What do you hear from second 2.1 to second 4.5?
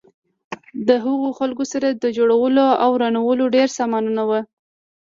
جوړولو او ورانولو ډېر سامانونه وو.